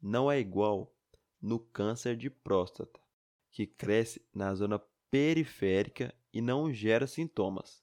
não 0.00 0.30
é 0.30 0.40
igual 0.40 0.94
no 1.40 1.58
câncer 1.58 2.16
de 2.16 2.30
próstata, 2.30 2.98
que 3.50 3.66
cresce 3.66 4.24
na 4.34 4.54
zona 4.54 4.80
periférica 5.10 6.14
e 6.32 6.40
não 6.40 6.72
gera 6.72 7.06
sintomas. 7.06 7.82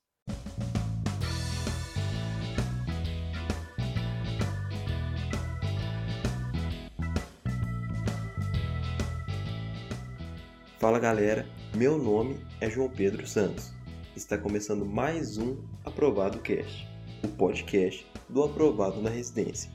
Fala 10.79 10.99
galera, 10.99 11.47
meu 11.75 11.97
nome 11.97 12.39
é 12.61 12.69
João 12.69 12.89
Pedro 12.89 13.27
Santos. 13.27 13.73
Está 14.15 14.37
começando 14.37 14.85
mais 14.85 15.37
um 15.37 15.57
Aprovado 15.83 16.39
Cast, 16.39 16.87
o 17.23 17.27
podcast 17.27 18.07
do 18.29 18.43
Aprovado 18.43 19.01
na 19.01 19.09
Residência. 19.09 19.71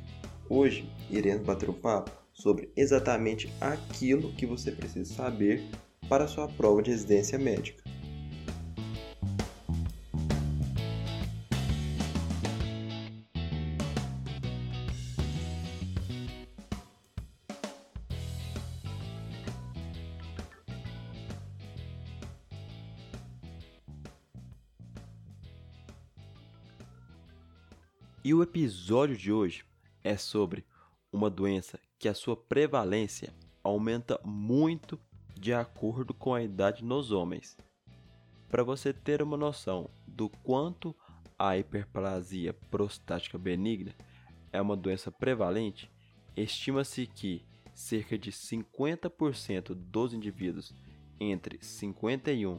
Hoje 0.48 0.88
iremos 1.10 1.44
bater 1.44 1.68
um 1.68 1.74
papo 1.74 2.21
sobre 2.32 2.70
exatamente 2.76 3.52
aquilo 3.60 4.32
que 4.32 4.46
você 4.46 4.72
precisa 4.72 5.14
saber 5.14 5.62
para 6.08 6.26
sua 6.26 6.48
prova 6.48 6.82
de 6.82 6.90
residência 6.90 7.38
médica. 7.38 7.82
E 28.24 28.32
o 28.32 28.40
episódio 28.40 29.16
de 29.16 29.32
hoje 29.32 29.64
é 30.04 30.16
sobre 30.16 30.64
uma 31.12 31.28
doença 31.28 31.80
que 32.02 32.08
a 32.08 32.14
sua 32.14 32.36
prevalência 32.36 33.32
aumenta 33.62 34.20
muito 34.24 34.98
de 35.38 35.54
acordo 35.54 36.12
com 36.12 36.34
a 36.34 36.42
idade 36.42 36.84
nos 36.84 37.12
homens. 37.12 37.56
Para 38.48 38.64
você 38.64 38.92
ter 38.92 39.22
uma 39.22 39.36
noção 39.36 39.88
do 40.04 40.28
quanto 40.28 40.92
a 41.38 41.56
hiperplasia 41.56 42.52
prostática 42.72 43.38
benigna 43.38 43.94
é 44.52 44.60
uma 44.60 44.76
doença 44.76 45.12
prevalente, 45.12 45.88
estima-se 46.36 47.06
que 47.06 47.46
cerca 47.72 48.18
de 48.18 48.32
50% 48.32 49.72
dos 49.72 50.12
indivíduos 50.12 50.74
entre 51.20 51.62
51 51.62 52.58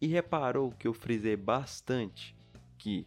E 0.00 0.06
reparou 0.06 0.72
que 0.72 0.88
eu 0.88 0.94
frisei 0.94 1.36
bastante 1.36 2.36
que 2.76 3.06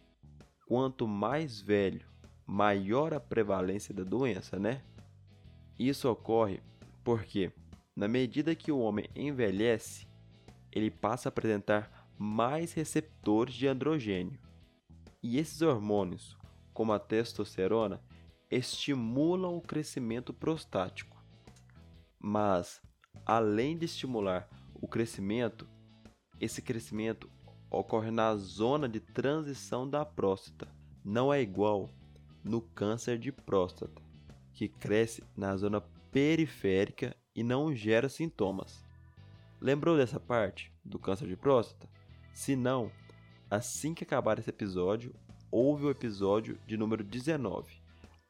quanto 0.66 1.06
mais 1.06 1.60
velho, 1.60 2.06
maior 2.46 3.12
a 3.12 3.20
prevalência 3.20 3.94
da 3.94 4.04
doença, 4.04 4.58
né? 4.58 4.82
Isso 5.78 6.10
ocorre 6.10 6.60
porque, 7.04 7.52
na 7.94 8.08
medida 8.08 8.54
que 8.54 8.72
o 8.72 8.80
homem 8.80 9.08
envelhece, 9.14 10.08
ele 10.72 10.90
passa 10.90 11.28
a 11.28 11.30
apresentar 11.30 12.08
mais 12.18 12.72
receptores 12.72 13.54
de 13.54 13.68
androgênio. 13.68 14.38
E 15.22 15.38
esses 15.38 15.62
hormônios, 15.62 16.36
como 16.74 16.92
a 16.92 16.98
testosterona, 16.98 18.02
estimulam 18.50 19.56
o 19.56 19.60
crescimento 19.60 20.34
prostático. 20.34 21.16
Mas, 22.18 22.82
além 23.24 23.78
de 23.78 23.84
estimular 23.84 24.48
o 24.74 24.88
crescimento, 24.88 25.68
esse 26.40 26.60
crescimento 26.60 27.30
ocorre 27.70 28.10
na 28.10 28.34
zona 28.34 28.88
de 28.88 28.98
transição 28.98 29.88
da 29.88 30.04
próstata. 30.04 30.74
Não 31.04 31.32
é 31.32 31.40
igual 31.40 31.90
no 32.42 32.60
câncer 32.60 33.18
de 33.18 33.30
próstata 33.30 34.07
que 34.58 34.66
cresce 34.66 35.22
na 35.36 35.56
zona 35.56 35.80
periférica 36.10 37.14
e 37.32 37.44
não 37.44 37.72
gera 37.72 38.08
sintomas. 38.08 38.84
Lembrou 39.60 39.96
dessa 39.96 40.18
parte 40.18 40.72
do 40.84 40.98
câncer 40.98 41.28
de 41.28 41.36
próstata? 41.36 41.88
Se 42.34 42.56
não, 42.56 42.90
assim 43.48 43.94
que 43.94 44.02
acabar 44.02 44.36
esse 44.36 44.50
episódio, 44.50 45.14
ouve 45.48 45.84
o 45.84 45.90
episódio 45.90 46.58
de 46.66 46.76
número 46.76 47.04
19, 47.04 47.72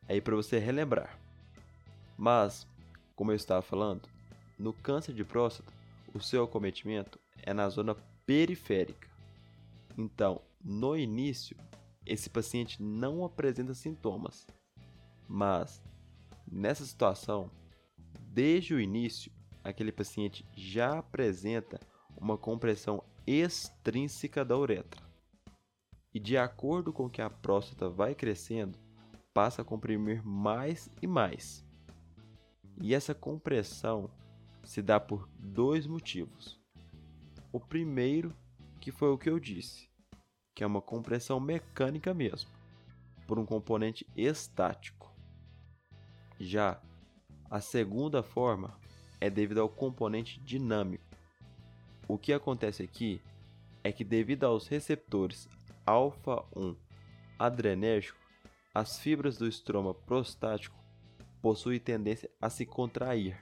aí 0.07 0.21
para 0.21 0.37
você 0.37 0.59
relembrar. 0.59 1.19
Mas, 2.15 2.67
como 3.17 3.33
eu 3.33 3.37
estava 3.37 3.63
falando, 3.63 4.07
no 4.59 4.75
câncer 4.75 5.15
de 5.15 5.25
próstata, 5.25 5.73
o 6.13 6.21
seu 6.21 6.45
acometimento 6.45 7.19
é 7.43 7.55
na 7.55 7.71
zona 7.71 7.97
periférica. 8.27 9.09
Então, 9.97 10.43
no 10.63 10.95
início, 10.95 11.57
esse 12.05 12.29
paciente 12.29 12.83
não 12.83 13.25
apresenta 13.25 13.73
sintomas, 13.73 14.47
mas 15.27 15.81
Nessa 16.51 16.85
situação, 16.85 17.51
desde 18.33 18.75
o 18.75 18.81
início, 18.81 19.31
aquele 19.63 19.93
paciente 19.93 20.47
já 20.55 20.99
apresenta 20.99 21.79
uma 22.17 22.39
compressão 22.39 23.05
extrínseca 23.27 24.45
da 24.45 24.57
uretra. 24.57 25.03
E 26.15 26.19
de 26.19 26.39
acordo 26.39 26.93
com 26.93 27.09
que 27.09 27.21
a 27.21 27.29
próstata 27.29 27.89
vai 27.89 28.15
crescendo, 28.15 28.79
passa 29.35 29.63
a 29.63 29.65
comprimir 29.65 30.25
mais 30.25 30.91
e 31.03 31.07
mais. 31.07 31.65
E 32.81 32.95
essa 32.95 33.15
compressão 33.15 34.11
se 34.65 34.81
dá 34.81 34.99
por 34.99 35.29
dois 35.39 35.87
motivos. 35.87 36.59
O 37.53 37.61
primeiro, 37.61 38.35
que 38.81 38.91
foi 38.91 39.11
o 39.11 39.19
que 39.19 39.29
eu 39.29 39.39
disse, 39.39 39.91
que 40.55 40.65
é 40.65 40.67
uma 40.67 40.81
compressão 40.81 41.39
mecânica 41.39 42.15
mesmo, 42.15 42.51
por 43.27 43.39
um 43.39 43.45
componente 43.45 44.07
estático. 44.17 45.08
Já 46.39 46.81
a 47.51 47.61
segunda 47.61 48.23
forma 48.23 48.79
é 49.21 49.29
devido 49.29 49.61
ao 49.61 49.69
componente 49.69 50.41
dinâmico. 50.41 51.05
O 52.07 52.17
que 52.17 52.33
acontece 52.33 52.83
aqui 52.83 53.21
é 53.83 53.91
que, 53.91 54.05
devido 54.05 54.45
aos 54.45 54.69
receptores 54.69 55.49
alfa-1 55.87 56.77
adrenérgico, 57.39 58.19
as 58.75 58.99
fibras 58.99 59.39
do 59.39 59.49
estroma 59.49 59.93
prostático 59.93 60.77
possuem 61.41 61.81
tendência 61.81 62.31
a 62.41 62.51
se 62.51 62.67
contrair, 62.67 63.39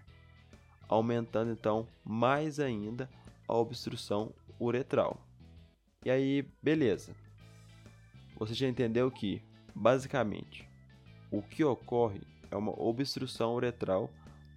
aumentando 0.89 1.51
então 1.51 1.87
mais 2.05 2.61
ainda 2.61 3.11
a 3.49 3.55
obstrução 3.55 4.33
uretral. 4.59 5.21
E 6.05 6.11
aí, 6.11 6.43
beleza. 6.63 7.15
Você 8.39 8.55
já 8.55 8.69
entendeu 8.69 9.11
que, 9.11 9.43
basicamente, 9.75 10.69
o 11.31 11.43
que 11.43 11.65
ocorre 11.65 12.21
é 12.51 12.57
uma 12.57 12.73
obstrução 12.81 13.55
uretral 13.55 14.11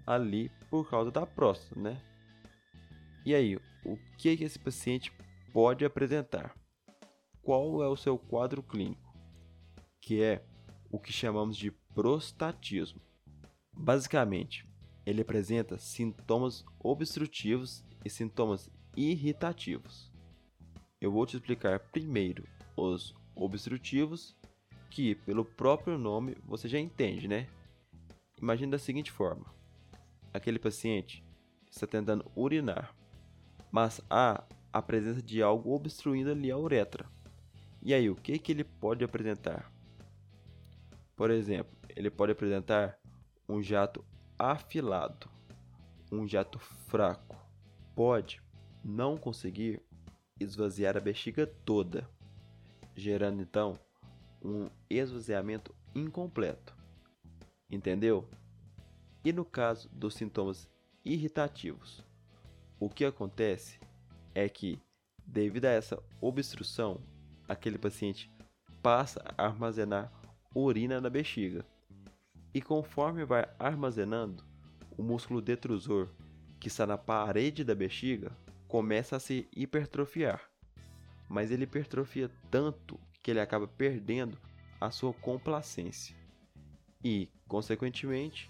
ali 0.05 0.51
por 0.69 0.89
causa 0.89 1.11
da 1.11 1.25
próstata, 1.25 1.79
né? 1.79 2.01
E 3.25 3.35
aí, 3.35 3.57
o 3.85 3.97
que, 4.17 4.35
que 4.37 4.43
esse 4.43 4.57
paciente 4.57 5.11
pode 5.53 5.85
apresentar? 5.85 6.55
Qual 7.41 7.83
é 7.83 7.87
o 7.87 7.95
seu 7.95 8.17
quadro 8.17 8.63
clínico? 8.63 9.13
Que 10.01 10.21
é 10.21 10.43
o 10.91 10.99
que 10.99 11.11
chamamos 11.11 11.57
de 11.57 11.71
prostatismo. 11.93 13.01
Basicamente, 13.73 14.67
ele 15.05 15.21
apresenta 15.21 15.77
sintomas 15.77 16.65
obstrutivos 16.79 17.83
e 18.03 18.09
sintomas 18.09 18.69
irritativos. 18.95 20.11
Eu 21.01 21.11
vou 21.11 21.25
te 21.25 21.37
explicar 21.37 21.79
primeiro 21.79 22.47
os 22.75 23.15
obstrutivos, 23.35 24.35
que 24.89 25.15
pelo 25.15 25.45
próprio 25.45 25.97
nome 25.97 26.35
você 26.45 26.67
já 26.67 26.79
entende, 26.79 27.27
né? 27.27 27.47
Imagine 28.41 28.71
da 28.71 28.77
seguinte 28.77 29.11
forma: 29.11 29.45
aquele 30.33 30.59
paciente 30.59 31.23
está 31.69 31.85
tentando 31.85 32.29
urinar, 32.35 32.95
mas 33.71 34.01
há 34.09 34.43
a 34.71 34.81
presença 34.81 35.21
de 35.21 35.41
algo 35.41 35.73
obstruindo 35.73 36.31
ali 36.31 36.51
a 36.51 36.57
uretra. 36.57 37.05
E 37.81 37.93
aí, 37.93 38.09
o 38.09 38.15
que, 38.15 38.37
que 38.37 38.51
ele 38.51 38.63
pode 38.63 39.03
apresentar? 39.03 39.71
Por 41.15 41.31
exemplo, 41.31 41.77
ele 41.95 42.09
pode 42.09 42.31
apresentar 42.31 42.97
um 43.47 43.61
jato 43.61 44.05
afilado, 44.37 45.29
um 46.11 46.27
jato 46.27 46.59
fraco. 46.59 47.37
Pode 47.95 48.41
não 48.83 49.17
conseguir 49.17 49.81
esvaziar 50.39 50.95
a 50.95 51.01
bexiga 51.01 51.45
toda, 51.45 52.09
gerando 52.95 53.41
então 53.41 53.77
um 54.41 54.69
esvaziamento 54.89 55.75
incompleto. 55.93 56.78
Entendeu? 57.69 58.27
E 59.23 59.31
no 59.31 59.45
caso 59.45 59.89
dos 59.89 60.15
sintomas 60.15 60.67
irritativos, 61.03 62.03
o 62.79 62.89
que 62.89 63.05
acontece 63.05 63.79
é 64.33 64.47
que, 64.47 64.79
devido 65.25 65.65
a 65.65 65.71
essa 65.71 66.01
obstrução, 66.21 67.01
aquele 67.47 67.77
paciente 67.77 68.31
passa 68.81 69.21
a 69.37 69.45
armazenar 69.45 70.11
urina 70.53 70.99
na 70.99 71.09
bexiga. 71.09 71.65
E 72.53 72.61
conforme 72.61 73.25
vai 73.25 73.47
armazenando, 73.59 74.43
o 74.97 75.03
músculo 75.03 75.41
detrusor, 75.41 76.09
que 76.59 76.67
está 76.67 76.85
na 76.85 76.97
parede 76.97 77.63
da 77.63 77.75
bexiga, 77.75 78.31
começa 78.67 79.15
a 79.15 79.19
se 79.19 79.47
hipertrofiar. 79.55 80.41
Mas 81.29 81.51
ele 81.51 81.63
hipertrofia 81.63 82.29
tanto 82.49 82.99
que 83.21 83.31
ele 83.31 83.39
acaba 83.39 83.67
perdendo 83.67 84.37
a 84.81 84.89
sua 84.89 85.13
complacência. 85.13 86.18
E, 87.03 87.29
consequentemente, 87.47 88.49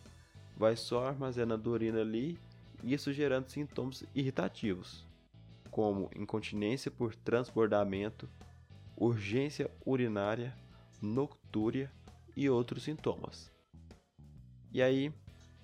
vai 0.57 0.75
só 0.75 1.07
armazenando 1.07 1.71
urina 1.71 2.01
ali, 2.01 2.39
isso 2.83 3.13
gerando 3.13 3.49
sintomas 3.49 4.03
irritativos, 4.15 5.05
como 5.69 6.09
incontinência 6.15 6.89
por 6.89 7.15
transbordamento, 7.15 8.27
urgência 8.95 9.69
urinária, 9.85 10.55
noctúria 11.01 11.91
e 12.35 12.49
outros 12.49 12.83
sintomas. 12.83 13.51
E 14.71 14.81
aí, 14.81 15.13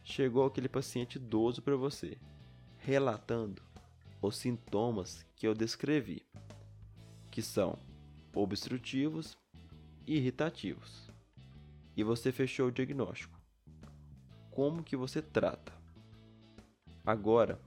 chegou 0.04 0.46
aquele 0.46 0.70
paciente 0.70 1.16
idoso 1.16 1.62
para 1.62 1.76
você, 1.76 2.18
relatando 2.78 3.62
os 4.22 4.38
sintomas 4.38 5.26
que 5.36 5.48
eu 5.48 5.54
descrevi, 5.54 6.26
que 7.32 7.42
são 7.42 7.78
obstrutivos 8.34 9.38
e 10.08 10.18
irritativos. 10.18 11.05
E 11.96 12.04
você 12.04 12.32
fechou 12.32 12.68
o 12.68 12.72
diagnóstico. 12.72 13.40
Como 14.52 14.84
que 14.84 14.96
você 14.96 15.22
trata? 15.22 15.74
Agora, 17.06 17.60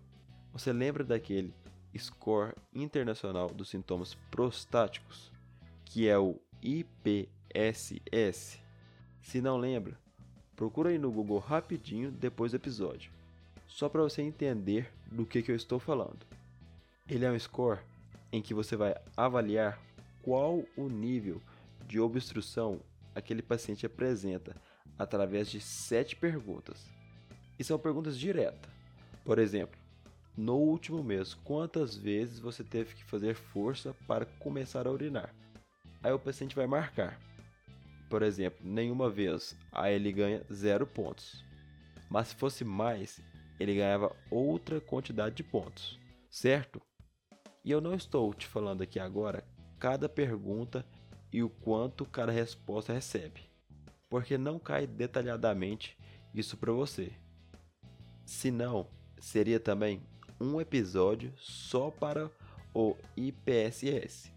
você 0.53 0.73
lembra 0.73 1.05
daquele 1.05 1.55
score 1.97 2.55
internacional 2.75 3.49
dos 3.49 3.69
sintomas 3.69 4.15
prostáticos, 4.31 5.31
que 5.85 6.09
é 6.09 6.19
o 6.19 6.41
IPSS? 6.63 8.61
Se 9.23 9.41
não 9.41 9.57
lembra, 9.57 9.99
procura 10.57 10.91
aí 10.91 10.99
no 10.99 11.13
Google 11.13 11.39
rapidinho 11.39 12.11
depois 12.11 12.53
do 12.53 12.57
episódio, 12.57 13.13
só 13.67 13.89
para 13.89 14.03
você 14.03 14.23
entender 14.23 14.91
do 15.11 15.25
que, 15.25 15.43
que 15.43 15.53
eu 15.53 15.57
estou 15.57 15.79
falando. 15.79 16.27
Ele 17.09 17.25
é 17.25 17.31
um 17.31 17.39
score 17.39 17.81
em 18.33 18.43
que 18.43 18.53
você 18.53 18.77
vai 18.77 18.95
avaliar 19.17 19.79
qual 20.23 20.65
o 20.77 20.89
nível 20.89 21.41
de 21.87 22.01
obstrução 22.01 22.81
aquele 23.19 23.43
paciente 23.43 23.85
apresenta 23.85 24.57
através 24.99 25.49
de 25.49 25.61
sete 25.61 26.17
perguntas. 26.17 26.87
E 27.59 27.65
são 27.65 27.79
perguntas 27.79 28.19
diretas. 28.19 28.71
Por 29.25 29.39
exemplo, 29.39 29.79
no 30.37 30.57
último 30.57 31.03
mês, 31.03 31.35
quantas 31.35 31.97
vezes 31.97 32.39
você 32.39 32.63
teve 32.63 32.95
que 32.95 33.05
fazer 33.05 33.35
força 33.35 33.95
para 34.07 34.25
começar 34.25 34.87
a 34.87 34.91
urinar? 34.91 35.35
Aí 36.03 36.13
o 36.13 36.19
paciente 36.19 36.55
vai 36.55 36.67
marcar. 36.67 37.21
Por 38.09 38.23
exemplo, 38.23 38.61
nenhuma 38.63 39.11
vez, 39.11 39.57
aí 39.73 39.95
ele 39.95 40.13
ganha 40.13 40.45
zero 40.53 40.87
pontos. 40.87 41.45
Mas 42.09 42.29
se 42.29 42.37
fosse 42.37 42.65
mais, 42.65 43.21
ele 43.59 43.75
ganhava 43.75 44.15
outra 44.31 44.81
quantidade 44.81 45.35
de 45.35 45.43
pontos, 45.43 45.99
certo? 46.31 46.81
E 47.65 47.71
eu 47.71 47.81
não 47.81 47.95
estou 47.95 48.33
te 48.33 48.47
falando 48.47 48.83
aqui 48.83 48.99
agora 48.99 49.45
cada 49.79 50.09
pergunta 50.09 50.87
e 51.33 51.43
o 51.43 51.49
quanto 51.49 52.07
cada 52.07 52.33
resposta 52.33 52.93
recebe, 52.93 53.43
porque 54.09 54.39
não 54.39 54.59
cai 54.59 54.87
detalhadamente 54.87 55.97
isso 56.35 56.57
para 56.57 56.73
você. 56.73 57.13
Senão, 58.25 58.87
seria 59.21 59.59
também 59.59 60.03
um 60.41 60.61
episódio 60.61 61.33
só 61.37 61.91
para 61.91 62.31
o 62.75 62.97
IPSS. 63.17 64.33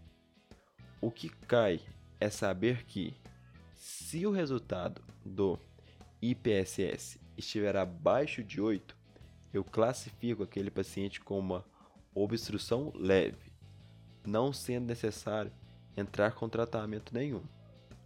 O 1.00 1.10
que 1.10 1.28
cai 1.28 1.80
é 2.20 2.30
saber 2.30 2.84
que, 2.84 3.14
se 3.74 4.26
o 4.26 4.30
resultado 4.30 5.02
do 5.24 5.58
IPSS 6.20 7.20
estiver 7.36 7.76
abaixo 7.76 8.42
de 8.42 8.60
8, 8.60 8.96
eu 9.52 9.64
classifico 9.64 10.42
aquele 10.42 10.70
paciente 10.70 11.20
como 11.20 11.54
uma 11.54 11.64
obstrução 12.14 12.92
leve, 12.94 13.52
não 14.26 14.52
sendo 14.52 14.86
necessário 14.86 15.52
entrar 15.96 16.32
com 16.32 16.48
tratamento 16.48 17.14
nenhum, 17.14 17.42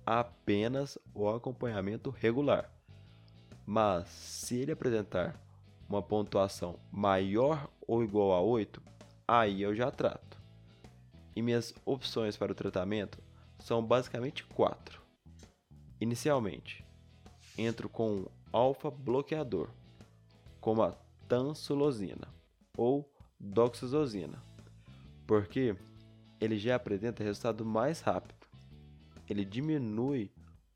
apenas 0.05 0.99
o 1.15 1.29
acompanhamento 1.29 2.11
regular. 2.11 2.71
Mas 3.65 4.09
se 4.09 4.57
ele 4.57 4.73
apresentar 4.73 5.41
uma 5.89 6.03
pontuação 6.03 6.79
maior 6.91 7.69
ou 7.87 8.03
igual 8.03 8.33
a 8.33 8.41
8, 8.41 8.83
aí 9.27 9.63
eu 9.63 9.75
já 9.75 9.91
trato. 9.91 10.41
E 11.35 11.43
minhas 11.43 11.75
opções 11.85 12.37
para 12.37 12.53
o 12.53 12.55
tratamento 12.55 13.19
são 13.59 13.85
basicamente 13.85 14.45
quatro. 14.45 15.03
Inicialmente, 16.01 16.85
entro 17.59 17.89
com 17.89 18.11
um 18.11 18.27
alfa 18.53 18.91
bloqueador, 18.91 19.69
como 20.61 20.83
a 20.83 20.93
tansulosina 21.29 22.29
ou 22.77 23.11
doxazosina, 23.39 24.43
porque 25.27 25.77
ele 26.41 26.59
já 26.59 26.77
apresenta 26.77 27.25
resultado 27.25 27.65
mais 27.65 28.01
rápido. 28.01 28.47
Ele 29.29 29.45
diminui 29.45 30.31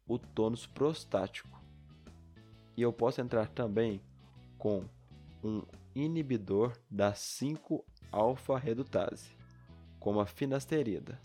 o 0.06 0.18
tônus 0.18 0.66
prostático. 0.66 1.60
E 2.76 2.82
eu 2.82 2.92
posso 2.92 3.20
entrar 3.20 3.48
também 3.48 4.00
com 4.58 4.84
um 5.42 5.62
inibidor 5.94 6.76
da 6.90 7.12
5-alfa-redutase, 7.12 9.30
como 9.98 10.20
a 10.20 10.26
finasterida. 10.26 11.18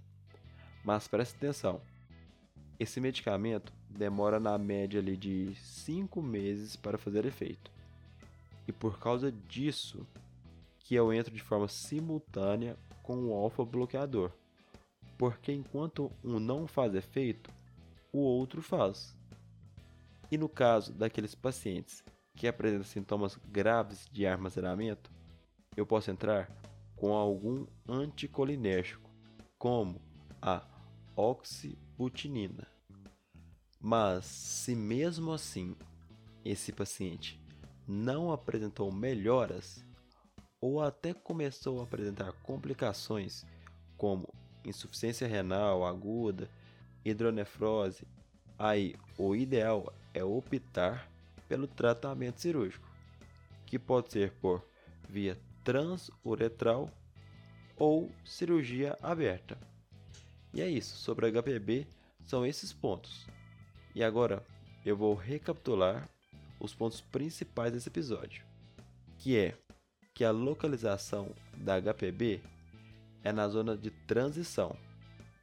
Mas 0.84 1.08
preste 1.08 1.36
atenção, 1.36 1.82
esse 2.80 3.00
medicamento 3.00 3.72
demora 3.90 4.40
na 4.40 4.58
média 4.58 5.00
ali 5.00 5.16
de 5.18 5.56
5 5.56 6.22
meses 6.22 6.76
para 6.76 6.98
fazer 6.98 7.26
efeito. 7.26 7.72
E 8.68 8.72
por 8.72 9.00
causa 9.00 9.32
disso, 9.32 10.06
que 10.80 10.94
eu 10.94 11.12
entro 11.14 11.34
de 11.34 11.42
forma 11.42 11.68
simultânea 11.68 12.78
com 13.06 13.28
o 13.28 13.34
alfa 13.36 13.64
bloqueador, 13.64 14.32
porque 15.16 15.52
enquanto 15.52 16.12
um 16.24 16.40
não 16.40 16.66
faz 16.66 16.96
efeito, 16.96 17.52
o 18.12 18.20
outro 18.20 18.64
faz. 18.64 19.16
E 20.32 20.38
no 20.40 20.50
caso 20.50 20.92
daqueles 20.92 21.36
pacientes 21.36 22.04
que 22.36 22.48
apresentam 22.48 22.84
sintomas 22.84 23.38
graves 23.48 24.10
de 24.12 24.26
armazenamento, 24.26 25.12
eu 25.78 25.86
posso 25.86 26.10
entrar 26.10 26.50
com 26.96 27.14
algum 27.14 27.68
anticolinérgico, 27.88 29.08
como 29.56 30.02
a 30.42 30.66
oxibutinina. 31.16 32.66
Mas 33.80 34.26
se 34.26 34.76
mesmo 34.76 35.32
assim 35.32 35.76
esse 36.44 36.72
paciente 36.72 37.40
não 37.88 38.32
apresentou 38.32 38.92
melhoras, 38.92 39.85
ou 40.66 40.82
até 40.82 41.14
começou 41.14 41.80
a 41.80 41.84
apresentar 41.84 42.32
complicações 42.42 43.46
como 43.96 44.34
insuficiência 44.66 45.28
renal 45.28 45.86
aguda, 45.86 46.50
hidronefrose, 47.06 48.08
aí 48.58 48.96
o 49.16 49.36
ideal 49.36 49.94
é 50.12 50.24
optar 50.24 51.08
pelo 51.48 51.68
tratamento 51.68 52.42
cirúrgico, 52.42 52.90
que 53.68 53.78
pode 53.78 54.12
ser 54.12 54.32
por 54.42 54.68
via 55.08 55.38
transuretral 55.64 56.90
ou 57.78 58.12
cirurgia 58.26 58.98
aberta. 59.04 59.56
E 60.52 60.62
é 60.62 60.68
isso, 60.68 60.96
sobre 60.96 61.32
HPB 61.32 61.86
são 62.24 62.44
esses 62.44 62.74
pontos. 62.74 63.28
E 63.94 64.04
agora 64.04 64.44
eu 64.84 64.98
vou 64.98 65.14
recapitular 65.14 66.10
os 66.60 66.74
pontos 66.74 67.02
principais 67.02 67.72
desse 67.72 67.88
episódio, 67.88 68.44
que 69.20 69.38
é 69.38 69.56
que 70.16 70.24
a 70.24 70.32
localização 70.32 71.36
da 71.58 71.78
HPB 71.78 72.42
é 73.22 73.34
na 73.34 73.50
zona 73.50 73.76
de 73.76 73.92
transição. 73.92 74.74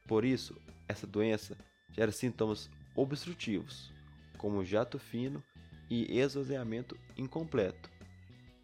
Por 0.09 0.25
isso, 0.25 0.59
essa 0.89 1.07
doença 1.07 1.57
gera 1.93 2.11
sintomas 2.11 2.71
obstrutivos, 2.97 3.93
como 4.39 4.65
jato 4.65 4.99
fino 4.99 5.45
e 5.91 6.19
esvaziamento 6.19 6.99
incompleto, 7.19 7.91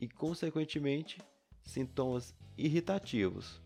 e 0.01 0.09
consequentemente 0.09 1.19
sintomas 1.63 2.35
irritativos, 2.57 3.61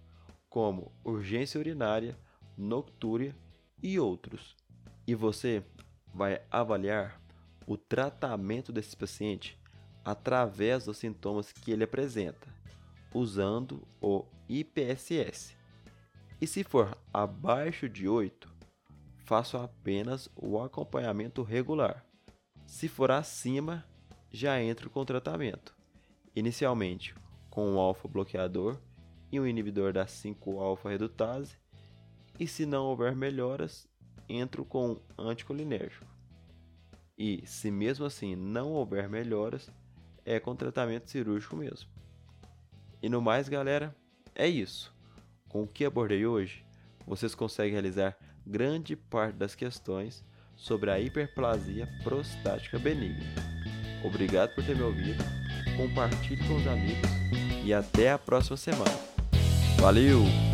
como 0.51 0.93
urgência 1.05 1.61
urinária, 1.61 2.19
noctúria 2.59 3.37
e 3.81 4.01
outros. 4.01 4.57
E 5.07 5.15
você 5.15 5.65
vai 6.13 6.43
avaliar 6.51 7.23
o 7.69 7.77
tratamento 7.77 8.73
desse 8.73 8.97
paciente 8.97 9.62
através 10.05 10.85
dos 10.85 10.99
sintomas 10.99 11.53
que 11.53 11.71
ele 11.71 11.85
apresenta, 11.85 12.49
usando 13.15 13.87
o 14.01 14.25
IPSS. 14.49 15.57
E 16.41 16.47
se 16.47 16.65
for 16.65 16.97
abaixo 17.13 17.89
de 17.89 18.09
8, 18.09 18.49
faço 19.25 19.57
apenas 19.57 20.29
o 20.37 20.61
acompanhamento 20.61 21.43
regular. 21.43 22.05
Se 22.67 22.89
for 22.89 23.11
acima, 23.11 23.85
já 24.31 24.61
entro 24.61 24.91
com 24.91 25.05
tratamento, 25.05 25.75
inicialmente 26.35 27.15
com 27.51 27.71
um 27.71 27.79
alfa 27.79 28.09
bloqueador 28.09 28.79
e 29.31 29.39
um 29.39 29.47
inibidor 29.47 29.93
da 29.93 30.07
5-alfa 30.07 30.89
redutase, 30.89 31.57
e 32.41 32.49
se 32.49 32.65
não 32.67 32.87
houver 32.87 33.15
melhoras, 33.15 33.87
entro 34.29 34.65
com 34.65 34.99
um 35.19 35.29
anticolinérgico. 35.29 36.07
E 37.17 37.47
se 37.47 37.71
mesmo 37.71 38.07
assim 38.07 38.35
não 38.35 38.73
houver 38.73 39.09
melhoras, 39.09 39.71
é 40.25 40.39
com 40.41 40.55
tratamento 40.55 41.11
cirúrgico 41.11 41.57
mesmo. 41.57 41.89
E 43.03 43.09
no 43.09 43.21
mais, 43.21 43.49
galera, 43.49 43.95
é 44.35 44.47
isso. 44.47 44.95
Com 45.49 45.63
o 45.63 45.67
que 45.67 45.85
abordei 45.85 46.25
hoje, 46.25 46.65
vocês 47.07 47.35
conseguem 47.35 47.73
realizar 47.73 48.17
grande 48.47 48.97
parte 48.97 49.37
das 49.37 49.55
questões 49.55 50.25
sobre 50.57 50.91
a 50.91 51.01
hiperplasia 51.01 51.89
prostática 52.03 52.79
benigna. 52.79 53.25
Obrigado 54.05 54.55
por 54.55 54.65
ter 54.65 54.77
me 54.77 54.83
ouvido, 54.83 55.23
compartilhe 55.77 56.47
com 56.47 56.57
os 56.57 56.67
amigos 56.67 57.11
e 57.65 57.73
até 57.73 58.11
a 58.11 58.19
próxima 58.19 58.57
semana. 58.57 58.99
Valeu! 59.81 60.52